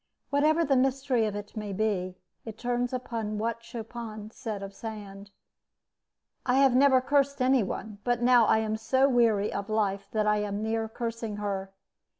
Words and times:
Whatever 0.31 0.65
the 0.65 0.75
mystery 0.75 1.27
of 1.27 1.35
it 1.35 1.55
may 1.55 1.71
be, 1.73 2.17
it 2.43 2.57
turns 2.57 2.91
upon 2.91 3.37
what 3.37 3.61
Chopin 3.63 4.31
said 4.31 4.63
of 4.63 4.73
Sand: 4.73 5.29
"I 6.43 6.55
have 6.55 6.75
never 6.75 7.01
cursed 7.01 7.39
any 7.39 7.61
one, 7.61 7.99
but 8.03 8.19
now 8.19 8.47
I 8.47 8.57
am 8.57 8.77
so 8.77 9.07
weary 9.07 9.53
of 9.53 9.69
life 9.69 10.07
that 10.11 10.25
I 10.25 10.37
am 10.37 10.63
near 10.63 10.87
cursing 10.89 11.35
her. 11.35 11.71